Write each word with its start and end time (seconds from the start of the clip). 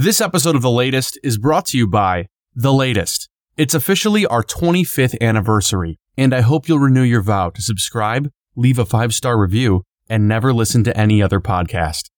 This 0.00 0.20
episode 0.20 0.54
of 0.54 0.62
The 0.62 0.70
Latest 0.70 1.18
is 1.24 1.38
brought 1.38 1.66
to 1.66 1.76
you 1.76 1.88
by 1.88 2.28
The 2.54 2.72
Latest. 2.72 3.28
It's 3.56 3.74
officially 3.74 4.24
our 4.26 4.44
25th 4.44 5.20
anniversary, 5.20 5.98
and 6.16 6.32
I 6.32 6.40
hope 6.40 6.68
you'll 6.68 6.78
renew 6.78 7.02
your 7.02 7.20
vow 7.20 7.50
to 7.50 7.60
subscribe, 7.60 8.30
leave 8.54 8.78
a 8.78 8.84
five 8.84 9.12
star 9.12 9.36
review, 9.36 9.82
and 10.08 10.28
never 10.28 10.52
listen 10.52 10.84
to 10.84 10.96
any 10.96 11.20
other 11.20 11.40
podcast. 11.40 12.10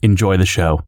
Enjoy 0.00 0.36
the 0.36 0.46
show. 0.46 0.82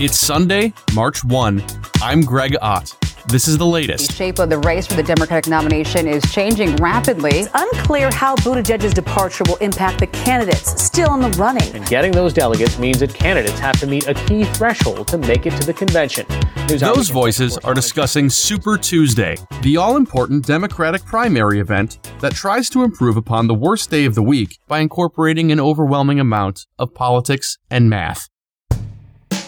It's 0.00 0.18
Sunday, 0.18 0.72
March 0.94 1.22
1. 1.22 1.62
I'm 2.00 2.22
Greg 2.22 2.56
Ott. 2.62 2.97
This 3.30 3.46
is 3.46 3.58
the 3.58 3.66
latest. 3.66 4.08
The 4.08 4.14
shape 4.14 4.38
of 4.38 4.48
the 4.48 4.56
race 4.60 4.86
for 4.86 4.94
the 4.94 5.02
Democratic 5.02 5.50
nomination 5.50 6.08
is 6.08 6.22
changing 6.32 6.76
rapidly. 6.76 7.40
It's 7.40 7.50
unclear 7.52 8.10
how 8.10 8.36
Buttigieg's 8.36 8.94
departure 8.94 9.44
will 9.46 9.56
impact 9.56 10.00
the 10.00 10.06
candidates 10.06 10.82
still 10.82 11.12
in 11.12 11.20
the 11.20 11.28
running. 11.36 11.70
And 11.74 11.86
getting 11.88 12.10
those 12.10 12.32
delegates 12.32 12.78
means 12.78 13.00
that 13.00 13.12
candidates 13.12 13.58
have 13.58 13.78
to 13.80 13.86
meet 13.86 14.08
a 14.08 14.14
key 14.14 14.44
threshold 14.44 15.08
to 15.08 15.18
make 15.18 15.44
it 15.44 15.50
to 15.60 15.66
the 15.66 15.74
convention. 15.74 16.24
News 16.70 16.80
Those 16.80 17.10
voices 17.10 17.58
are 17.58 17.74
discussing 17.74 18.30
Super 18.30 18.78
Tuesday, 18.78 19.36
the 19.60 19.76
all 19.76 19.98
important 19.98 20.46
Democratic 20.46 21.04
primary 21.04 21.60
event 21.60 21.98
that 22.20 22.32
tries 22.32 22.70
to 22.70 22.82
improve 22.82 23.18
upon 23.18 23.46
the 23.46 23.54
worst 23.54 23.90
day 23.90 24.06
of 24.06 24.14
the 24.14 24.22
week 24.22 24.58
by 24.68 24.78
incorporating 24.78 25.52
an 25.52 25.60
overwhelming 25.60 26.18
amount 26.18 26.66
of 26.78 26.94
politics 26.94 27.58
and 27.70 27.90
math. 27.90 28.30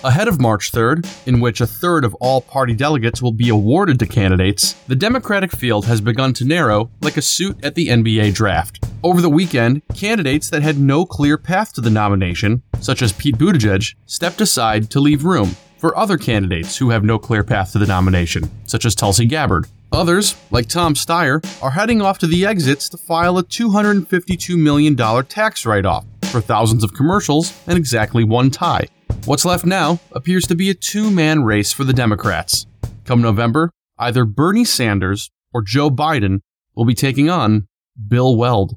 Ahead 0.03 0.29
of 0.29 0.41
March 0.41 0.73
3rd, 0.73 1.29
in 1.29 1.41
which 1.41 1.61
a 1.61 1.67
third 1.67 2.07
of 2.07 2.15
all 2.21 2.41
party 2.41 2.73
delegates 2.73 3.21
will 3.21 3.33
be 3.33 3.51
awarded 3.51 3.99
to 3.99 4.07
candidates, 4.07 4.73
the 4.89 4.97
Democratic 4.97 5.53
field 5.53 5.85
has 5.85 6.01
begun 6.01 6.33
to 6.35 6.47
narrow 6.47 6.91
like 7.03 7.19
a 7.19 7.23
suit 7.23 7.63
at 7.63 7.75
the 7.75 7.89
NBA 7.89 8.33
draft. 8.33 8.83
Over 9.03 9.21
the 9.21 9.29
weekend, 9.29 9.83
candidates 9.95 10.49
that 10.49 10.63
had 10.63 10.79
no 10.79 11.05
clear 11.05 11.37
path 11.37 11.75
to 11.75 11.83
the 11.83 11.91
nomination, 11.91 12.63
such 12.81 13.03
as 13.03 13.13
Pete 13.13 13.37
Buttigieg, 13.37 13.95
stepped 14.07 14.41
aside 14.41 14.91
to 14.91 15.01
leave 15.01 15.27
room 15.27 15.55
for 15.77 15.95
other 15.99 16.17
candidates 16.17 16.79
who 16.79 16.89
have 16.89 17.05
no 17.05 17.19
clear 17.19 17.45
path 17.45 17.73
to 17.73 17.79
the 17.79 17.87
nomination, 17.87 18.51
such 18.67 18.87
as 18.87 18.95
Tulsi 18.95 19.27
Gabbard. 19.27 19.67
Others, 19.93 20.35
like 20.51 20.67
Tom 20.67 20.95
Steyer, 20.95 21.45
are 21.63 21.73
heading 21.73 22.01
off 22.01 22.19
to 22.21 22.27
the 22.27 22.47
exits 22.47 22.89
to 22.89 22.97
file 22.97 23.37
a 23.37 23.45
$252 23.45 24.57
million 24.57 24.97
tax 25.27 25.67
write 25.67 25.85
off 25.85 26.07
for 26.31 26.41
thousands 26.41 26.85
of 26.85 26.95
commercials 26.95 27.61
and 27.67 27.77
exactly 27.77 28.25
one 28.25 28.51
tie. 28.51 28.87
What's 29.27 29.45
left 29.45 29.67
now 29.67 30.01
appears 30.13 30.47
to 30.47 30.55
be 30.55 30.71
a 30.71 30.75
two 30.75 31.11
man 31.11 31.45
race 31.45 31.73
for 31.73 31.85
the 31.85 31.93
Democrats. 31.93 32.67
Come 33.05 33.21
November, 33.21 33.71
either 33.99 34.25
Bernie 34.25 34.65
Sanders 34.65 35.31
or 35.53 35.61
Joe 35.63 35.91
Biden 35.91 36.41
will 36.75 36.87
be 36.87 36.95
taking 36.95 37.29
on 37.29 37.69
Bill 38.09 38.35
Weld. 38.37 38.77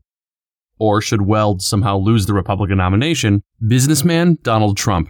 Or 0.77 1.01
should 1.01 1.21
Weld 1.21 1.61
somehow 1.61 1.97
lose 1.97 2.25
the 2.25 2.33
Republican 2.33 2.77
nomination, 2.77 3.43
businessman 3.65 4.37
Donald 4.43 4.75
Trump. 4.75 5.09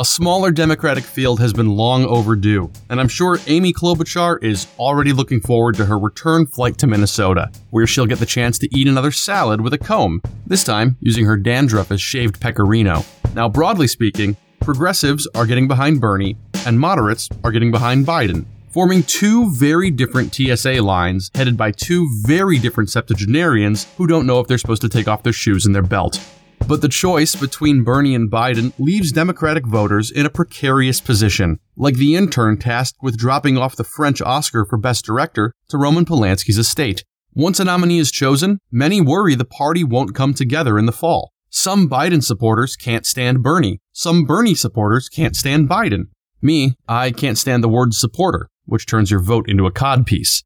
A 0.00 0.04
smaller 0.04 0.50
Democratic 0.50 1.04
field 1.04 1.38
has 1.40 1.52
been 1.52 1.76
long 1.76 2.04
overdue, 2.06 2.72
and 2.88 2.98
I'm 2.98 3.08
sure 3.08 3.38
Amy 3.46 3.72
Klobuchar 3.72 4.42
is 4.42 4.66
already 4.78 5.12
looking 5.12 5.40
forward 5.40 5.76
to 5.76 5.84
her 5.84 5.98
return 5.98 6.46
flight 6.46 6.76
to 6.78 6.86
Minnesota, 6.86 7.52
where 7.68 7.86
she'll 7.86 8.06
get 8.06 8.18
the 8.18 8.26
chance 8.26 8.58
to 8.58 8.68
eat 8.74 8.88
another 8.88 9.12
salad 9.12 9.60
with 9.60 9.74
a 9.74 9.78
comb, 9.78 10.22
this 10.46 10.64
time 10.64 10.96
using 11.00 11.26
her 11.26 11.36
dandruff 11.36 11.92
as 11.92 12.00
shaved 12.00 12.40
pecorino. 12.40 13.04
Now, 13.32 13.48
broadly 13.48 13.86
speaking, 13.86 14.36
progressives 14.58 15.28
are 15.36 15.46
getting 15.46 15.68
behind 15.68 16.00
Bernie, 16.00 16.36
and 16.66 16.80
moderates 16.80 17.28
are 17.44 17.52
getting 17.52 17.70
behind 17.70 18.04
Biden, 18.04 18.44
forming 18.70 19.04
two 19.04 19.50
very 19.52 19.88
different 19.90 20.34
TSA 20.34 20.82
lines 20.82 21.30
headed 21.36 21.56
by 21.56 21.70
two 21.70 22.08
very 22.26 22.58
different 22.58 22.90
septuagenarians 22.90 23.86
who 23.96 24.08
don't 24.08 24.26
know 24.26 24.40
if 24.40 24.48
they're 24.48 24.58
supposed 24.58 24.82
to 24.82 24.88
take 24.88 25.06
off 25.06 25.22
their 25.22 25.32
shoes 25.32 25.64
and 25.64 25.72
their 25.72 25.82
belt. 25.82 26.20
But 26.66 26.82
the 26.82 26.88
choice 26.88 27.36
between 27.36 27.84
Bernie 27.84 28.16
and 28.16 28.30
Biden 28.30 28.72
leaves 28.78 29.12
Democratic 29.12 29.64
voters 29.64 30.10
in 30.10 30.26
a 30.26 30.30
precarious 30.30 31.00
position, 31.00 31.60
like 31.76 31.94
the 31.94 32.16
intern 32.16 32.58
tasked 32.58 32.98
with 33.00 33.16
dropping 33.16 33.56
off 33.56 33.76
the 33.76 33.84
French 33.84 34.20
Oscar 34.20 34.64
for 34.64 34.76
Best 34.76 35.04
Director 35.04 35.52
to 35.68 35.78
Roman 35.78 36.04
Polanski's 36.04 36.58
estate. 36.58 37.04
Once 37.32 37.60
a 37.60 37.64
nominee 37.64 37.98
is 37.98 38.10
chosen, 38.10 38.58
many 38.72 39.00
worry 39.00 39.36
the 39.36 39.44
party 39.44 39.84
won't 39.84 40.16
come 40.16 40.34
together 40.34 40.78
in 40.78 40.86
the 40.86 40.92
fall. 40.92 41.32
Some 41.52 41.90
Biden 41.90 42.22
supporters 42.22 42.76
can't 42.76 43.04
stand 43.04 43.42
Bernie. 43.42 43.80
Some 43.90 44.22
Bernie 44.24 44.54
supporters 44.54 45.08
can't 45.08 45.34
stand 45.34 45.68
Biden. 45.68 46.04
Me, 46.40 46.76
I 46.86 47.10
can't 47.10 47.36
stand 47.36 47.64
the 47.64 47.68
word 47.68 47.92
supporter, 47.92 48.48
which 48.66 48.86
turns 48.86 49.10
your 49.10 49.20
vote 49.20 49.50
into 49.50 49.66
a 49.66 49.72
codpiece. 49.72 50.44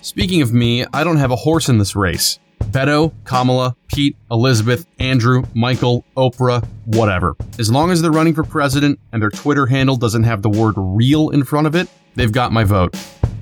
Speaking 0.00 0.40
of 0.40 0.50
me, 0.50 0.86
I 0.94 1.04
don't 1.04 1.18
have 1.18 1.30
a 1.30 1.36
horse 1.36 1.68
in 1.68 1.76
this 1.76 1.94
race. 1.94 2.38
Beto, 2.64 3.12
Kamala, 3.24 3.76
Pete, 3.88 4.16
Elizabeth, 4.30 4.86
Andrew, 4.98 5.44
Michael, 5.52 6.06
Oprah, 6.16 6.66
whatever. 6.86 7.36
As 7.58 7.70
long 7.70 7.90
as 7.90 8.00
they're 8.00 8.10
running 8.10 8.34
for 8.34 8.44
president 8.44 8.98
and 9.12 9.20
their 9.20 9.28
Twitter 9.28 9.66
handle 9.66 9.96
doesn't 9.96 10.24
have 10.24 10.40
the 10.40 10.48
word 10.48 10.72
real 10.78 11.28
in 11.28 11.44
front 11.44 11.66
of 11.66 11.74
it, 11.74 11.86
they've 12.14 12.32
got 12.32 12.50
my 12.50 12.64
vote. 12.64 12.96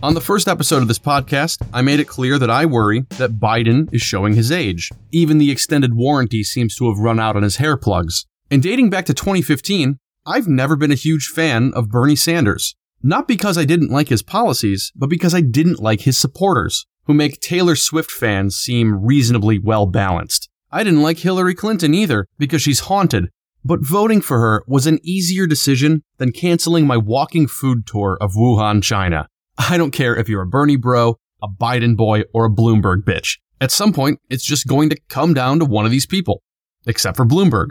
On 0.05 0.13
the 0.13 0.21
first 0.21 0.49
episode 0.49 0.83
of 0.83 0.89
this 0.89 0.99
podcast, 0.99 1.67
I 1.73 1.81
made 1.81 1.99
it 1.99 2.09
clear 2.09 2.39
that 2.39 2.51
I 2.51 2.67
worry 2.67 3.07
that 3.17 3.41
Biden 3.41 3.89
is 3.91 4.03
showing 4.03 4.35
his 4.35 4.53
age. 4.53 4.91
Even 5.13 5.39
the 5.39 5.51
extended 5.51 5.95
warranty 5.95 6.45
seems 6.45 6.77
to 6.77 6.91
have 6.91 6.99
run 6.99 7.19
out 7.19 7.37
on 7.37 7.43
his 7.43 7.57
hair 7.57 7.79
plugs. 7.79 8.27
And 8.51 8.63
dating 8.63 8.91
back 8.91 9.07
to 9.07 9.15
2015, 9.15 9.99
I've 10.27 10.47
never 10.47 10.77
been 10.77 10.93
a 10.93 10.95
huge 10.95 11.29
fan 11.29 11.73
of 11.75 11.89
Bernie 11.89 12.17
Sanders. 12.17 12.75
Not 13.03 13.27
because 13.27 13.57
I 13.57 13.65
didn't 13.65 13.91
like 13.91 14.09
his 14.11 14.21
policies, 14.21 14.93
but 14.95 15.09
because 15.09 15.35
I 15.35 15.41
didn't 15.41 15.81
like 15.81 16.03
his 16.03 16.19
supporters, 16.19 16.85
who 17.05 17.15
make 17.15 17.41
Taylor 17.41 17.75
Swift 17.75 18.11
fans 18.11 18.57
seem 18.57 19.07
reasonably 19.07 19.59
well 19.59 19.87
balanced. 19.87 20.51
I 20.71 20.85
didn't 20.85 21.01
like 21.01 21.21
Hillary 21.21 21.55
Clinton 21.55 21.95
either, 21.95 22.27
because 22.37 22.61
she's 22.61 22.81
haunted, 22.81 23.31
but 23.65 23.81
voting 23.81 24.21
for 24.21 24.39
her 24.39 24.65
was 24.69 24.87
an 24.87 24.99
easier 25.03 25.47
decision 25.47 26.03
than 26.19 26.31
canceling 26.31 26.87
my 26.87 26.99
walking 26.99 27.47
food 27.47 27.87
tour 27.87 28.19
of 28.21 28.35
Wuhan, 28.35 28.83
China. 28.83 29.29
I 29.59 29.77
don't 29.77 29.93
care 29.93 30.17
if 30.17 30.29
you're 30.29 30.43
a 30.43 30.47
Bernie 30.47 30.77
bro, 30.77 31.19
a 31.43 31.49
Biden 31.49 31.97
boy, 31.97 32.23
or 32.33 32.47
a 32.47 32.51
Bloomberg 32.51 33.03
bitch. 33.03 33.39
At 33.61 33.71
some 33.71 33.93
point, 33.93 34.21
it's 34.29 34.45
just 34.45 34.67
going 34.67 34.91
to 34.91 34.97
come 35.09 35.33
down 35.33 35.59
to 35.61 35.65
one 35.65 35.85
of 35.85 35.91
these 35.91 36.07
people. 36.07 36.43
Except 36.87 37.17
for 37.17 37.25
Bloomberg. 37.25 37.71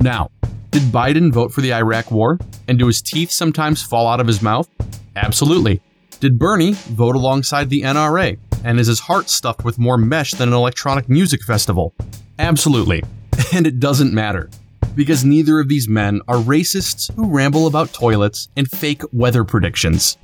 Now, 0.00 0.30
did 0.70 0.82
Biden 0.84 1.32
vote 1.32 1.52
for 1.52 1.60
the 1.60 1.72
Iraq 1.72 2.10
war? 2.10 2.38
And 2.66 2.78
do 2.78 2.86
his 2.86 3.02
teeth 3.02 3.30
sometimes 3.30 3.82
fall 3.82 4.08
out 4.08 4.20
of 4.20 4.26
his 4.26 4.42
mouth? 4.42 4.68
Absolutely. 5.14 5.80
Did 6.20 6.38
Bernie 6.38 6.72
vote 6.72 7.14
alongside 7.14 7.70
the 7.70 7.82
NRA? 7.82 8.38
And 8.64 8.80
is 8.80 8.86
his 8.86 9.00
heart 9.00 9.28
stuffed 9.28 9.64
with 9.64 9.78
more 9.78 9.96
mesh 9.96 10.32
than 10.32 10.48
an 10.48 10.54
electronic 10.54 11.08
music 11.08 11.42
festival? 11.42 11.94
Absolutely. 12.38 13.02
And 13.54 13.66
it 13.66 13.78
doesn't 13.78 14.12
matter. 14.12 14.50
Because 14.96 15.24
neither 15.24 15.60
of 15.60 15.68
these 15.68 15.88
men 15.88 16.22
are 16.26 16.36
racists 16.36 17.14
who 17.14 17.28
ramble 17.28 17.66
about 17.66 17.92
toilets 17.92 18.48
and 18.56 18.68
fake 18.68 19.02
weather 19.12 19.44
predictions. 19.44 20.16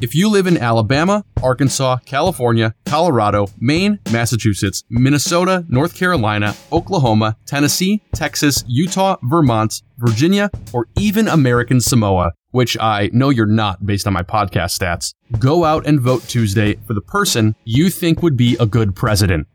If 0.00 0.14
you 0.14 0.30
live 0.30 0.46
in 0.46 0.56
Alabama, 0.56 1.24
Arkansas, 1.42 1.98
California, 2.06 2.74
Colorado, 2.86 3.48
Maine, 3.58 3.98
Massachusetts, 4.10 4.84
Minnesota, 4.88 5.66
North 5.68 5.94
Carolina, 5.94 6.54
Oklahoma, 6.72 7.36
Tennessee, 7.44 8.02
Texas, 8.14 8.64
Utah, 8.66 9.16
Vermont, 9.24 9.82
Virginia, 9.98 10.48
or 10.72 10.86
even 10.96 11.28
American 11.28 11.80
Samoa, 11.80 12.32
which 12.52 12.78
I 12.80 13.10
know 13.12 13.28
you're 13.28 13.44
not 13.44 13.84
based 13.84 14.06
on 14.06 14.14
my 14.14 14.22
podcast 14.22 14.78
stats, 14.78 15.12
go 15.38 15.64
out 15.64 15.86
and 15.86 16.00
vote 16.00 16.22
Tuesday 16.28 16.76
for 16.86 16.94
the 16.94 17.02
person 17.02 17.54
you 17.64 17.90
think 17.90 18.22
would 18.22 18.36
be 18.36 18.56
a 18.58 18.66
good 18.66 18.94
president. 18.94 19.48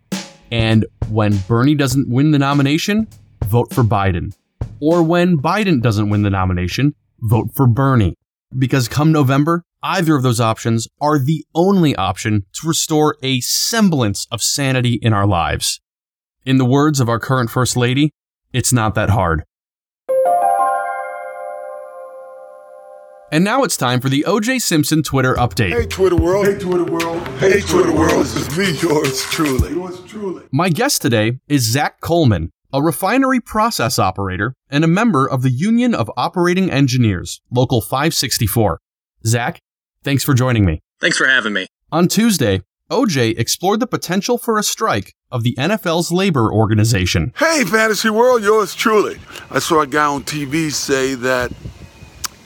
And 0.51 0.85
when 1.09 1.37
Bernie 1.47 1.75
doesn't 1.75 2.07
win 2.07 2.31
the 2.31 2.39
nomination, 2.39 3.07
vote 3.45 3.73
for 3.73 3.83
Biden. 3.83 4.35
Or 4.81 5.03
when 5.03 5.37
Biden 5.37 5.81
doesn't 5.81 6.09
win 6.09 6.23
the 6.23 6.29
nomination, 6.29 6.95
vote 7.19 7.51
for 7.55 7.67
Bernie. 7.67 8.15
Because 8.57 8.87
come 8.87 9.11
November, 9.11 9.63
either 9.81 10.15
of 10.15 10.23
those 10.23 10.39
options 10.39 10.87
are 11.01 11.17
the 11.17 11.45
only 11.53 11.95
option 11.95 12.45
to 12.53 12.67
restore 12.67 13.17
a 13.23 13.39
semblance 13.41 14.27
of 14.31 14.41
sanity 14.41 14.99
in 15.01 15.13
our 15.13 15.25
lives. 15.25 15.81
In 16.45 16.57
the 16.57 16.65
words 16.65 16.99
of 16.99 17.09
our 17.09 17.19
current 17.19 17.49
First 17.49 17.75
Lady, 17.75 18.11
it's 18.53 18.73
not 18.73 18.95
that 18.95 19.09
hard. 19.09 19.43
And 23.31 23.43
now 23.43 23.63
it's 23.63 23.75
time 23.75 23.99
for 23.99 24.07
the 24.07 24.23
OJ 24.27 24.61
Simpson 24.61 25.03
Twitter 25.03 25.33
update. 25.35 25.71
Hey 25.71 25.87
Twitter 25.87 26.15
world. 26.15 26.45
Hey 26.45 26.57
Twitter 26.59 26.85
world. 26.85 27.27
Hey 27.39 27.59
Twitter 27.59 27.91
world. 27.91 28.25
This 28.25 28.35
is 28.35 28.57
me, 28.57 28.71
yours 28.87 29.23
truly. 29.23 29.71
Yours 29.71 29.99
truly. 30.05 30.43
My 30.51 30.69
guest 30.69 31.01
today 31.01 31.39
is 31.49 31.69
Zach 31.69 31.99
Coleman, 32.01 32.51
a 32.75 32.81
refinery 32.81 33.39
process 33.39 33.97
operator 33.97 34.53
and 34.69 34.83
a 34.83 34.87
member 34.87 35.25
of 35.25 35.43
the 35.43 35.49
Union 35.49 35.95
of 35.95 36.11
Operating 36.17 36.69
Engineers, 36.69 37.39
Local 37.49 37.79
564. 37.79 38.81
Zach, 39.25 39.61
thanks 40.03 40.25
for 40.25 40.33
joining 40.33 40.65
me. 40.65 40.81
Thanks 40.99 41.15
for 41.15 41.25
having 41.25 41.53
me. 41.53 41.67
On 41.93 42.09
Tuesday, 42.09 42.63
OJ 42.91 43.39
explored 43.39 43.79
the 43.79 43.87
potential 43.87 44.37
for 44.37 44.59
a 44.59 44.63
strike 44.63 45.13
of 45.31 45.43
the 45.43 45.55
NFL's 45.55 46.11
labor 46.11 46.51
organization. 46.51 47.31
Hey 47.37 47.63
fantasy 47.63 48.09
world, 48.09 48.43
yours 48.43 48.75
truly. 48.75 49.19
I 49.49 49.59
saw 49.59 49.79
a 49.79 49.87
guy 49.87 50.07
on 50.07 50.23
TV 50.23 50.69
say 50.69 51.15
that 51.15 51.53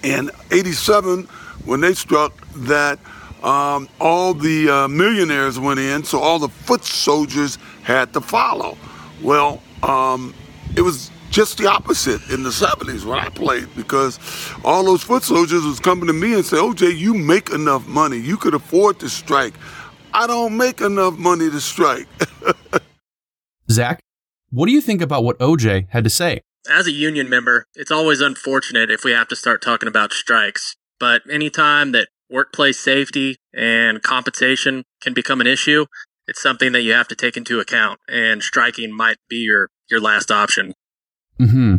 in 0.03 0.29
'87, 0.51 1.23
when 1.65 1.81
they 1.81 1.95
struck, 1.95 2.47
that 2.51 2.99
um, 3.41 3.89
all 3.99 4.35
the 4.35 4.69
uh, 4.69 4.87
millionaires 4.87 5.57
went 5.57 5.79
in, 5.79 6.03
so 6.03 6.19
all 6.19 6.37
the 6.37 6.49
foot 6.49 6.85
soldiers 6.85 7.57
had 7.81 8.13
to 8.13 8.21
follow. 8.21 8.77
Well, 9.23 9.63
Um, 9.83 10.33
it 10.75 10.81
was 10.81 11.11
just 11.29 11.57
the 11.57 11.67
opposite 11.67 12.27
in 12.29 12.43
the 12.43 12.49
70s 12.49 13.05
when 13.05 13.19
I 13.19 13.29
played 13.29 13.67
because 13.75 14.19
all 14.63 14.83
those 14.83 15.03
foot 15.03 15.23
soldiers 15.23 15.63
was 15.63 15.79
coming 15.79 16.07
to 16.07 16.13
me 16.13 16.33
and 16.33 16.45
say, 16.45 16.57
OJ, 16.57 16.97
you 16.97 17.13
make 17.13 17.51
enough 17.51 17.87
money. 17.87 18.17
You 18.17 18.37
could 18.37 18.53
afford 18.53 18.99
to 18.99 19.09
strike. 19.09 19.53
I 20.13 20.27
don't 20.27 20.57
make 20.57 20.81
enough 20.81 21.17
money 21.17 21.49
to 21.49 21.61
strike. 21.61 22.07
Zach, 23.71 23.99
what 24.49 24.65
do 24.65 24.71
you 24.71 24.81
think 24.81 25.01
about 25.01 25.23
what 25.23 25.37
OJ 25.39 25.87
had 25.89 26.03
to 26.03 26.09
say? 26.09 26.41
As 26.69 26.87
a 26.87 26.91
union 26.91 27.29
member, 27.29 27.65
it's 27.75 27.91
always 27.91 28.21
unfortunate 28.21 28.89
if 28.89 29.03
we 29.03 29.11
have 29.11 29.27
to 29.29 29.35
start 29.35 29.61
talking 29.61 29.87
about 29.87 30.11
strikes. 30.11 30.75
But 30.99 31.21
anytime 31.29 31.91
that 31.93 32.09
workplace 32.29 32.79
safety 32.79 33.37
and 33.53 34.01
compensation 34.01 34.83
can 35.01 35.13
become 35.13 35.41
an 35.41 35.47
issue, 35.47 35.85
it's 36.29 36.41
something 36.41 36.71
that 36.73 36.83
you 36.83 36.93
have 36.93 37.07
to 37.07 37.15
take 37.15 37.35
into 37.35 37.59
account. 37.59 37.99
And 38.07 38.43
striking 38.43 38.95
might 38.95 39.17
be 39.27 39.37
your, 39.37 39.69
your 39.89 39.99
last 39.99 40.31
option. 40.31 40.73
Hmm. 41.37 41.77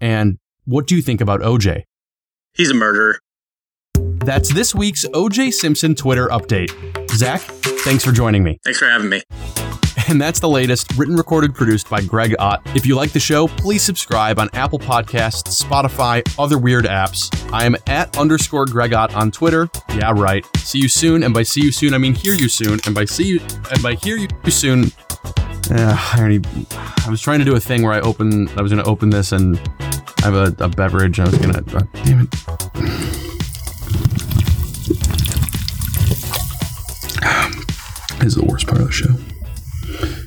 And 0.00 0.38
what 0.64 0.86
do 0.86 0.94
you 0.94 1.02
think 1.02 1.20
about 1.20 1.40
OJ? 1.40 1.84
He's 2.54 2.70
a 2.70 2.74
murderer. 2.74 3.18
That's 3.94 4.52
this 4.52 4.74
week's 4.74 5.06
OJ 5.06 5.52
Simpson 5.52 5.94
Twitter 5.94 6.28
update. 6.28 6.70
Zach, 7.10 7.40
thanks 7.40 8.04
for 8.04 8.12
joining 8.12 8.44
me. 8.44 8.60
Thanks 8.64 8.78
for 8.78 8.88
having 8.88 9.08
me. 9.08 9.22
And 10.12 10.20
that's 10.20 10.40
the 10.40 10.48
latest, 10.48 10.92
written, 10.98 11.16
recorded, 11.16 11.54
produced 11.54 11.88
by 11.88 12.02
Greg 12.02 12.36
Ott. 12.38 12.60
If 12.76 12.84
you 12.84 12.96
like 12.96 13.12
the 13.12 13.18
show, 13.18 13.48
please 13.48 13.82
subscribe 13.82 14.38
on 14.38 14.50
Apple 14.52 14.78
Podcasts, 14.78 15.58
Spotify, 15.58 16.22
other 16.38 16.58
weird 16.58 16.84
apps. 16.84 17.30
I 17.50 17.64
am 17.64 17.76
at 17.86 18.18
underscore 18.18 18.66
Greg 18.66 18.92
Ott 18.92 19.14
on 19.14 19.30
Twitter. 19.30 19.70
Yeah, 19.94 20.12
right. 20.14 20.44
See 20.58 20.80
you 20.80 20.90
soon, 20.90 21.22
and 21.22 21.32
by 21.32 21.44
see 21.44 21.62
you 21.62 21.72
soon, 21.72 21.94
I 21.94 21.98
mean 21.98 22.12
hear 22.12 22.34
you 22.34 22.50
soon, 22.50 22.78
and 22.84 22.94
by 22.94 23.06
see 23.06 23.24
you, 23.24 23.40
and 23.70 23.82
by 23.82 23.94
hear 23.94 24.18
you 24.18 24.28
soon, 24.50 24.92
uh, 25.70 25.96
I 26.14 26.18
already, 26.18 26.42
I 26.76 27.06
was 27.08 27.22
trying 27.22 27.38
to 27.38 27.46
do 27.46 27.56
a 27.56 27.60
thing 27.60 27.82
where 27.82 27.94
I 27.94 28.00
open, 28.00 28.50
I 28.50 28.60
was 28.60 28.70
going 28.70 28.84
to 28.84 28.90
open 28.90 29.08
this 29.08 29.32
and 29.32 29.58
I 30.18 30.26
have 30.26 30.34
a, 30.34 30.54
a 30.62 30.68
beverage. 30.68 31.20
I 31.20 31.24
was 31.24 31.38
going 31.38 31.54
to, 31.54 31.76
uh, 31.78 31.82
damn 32.04 32.20
it. 32.20 32.28
This 38.18 38.36
is 38.36 38.38
the 38.40 38.44
worst 38.44 38.68
part 38.68 38.80
of 38.80 38.86
the 38.86 38.92
show. 38.92 39.31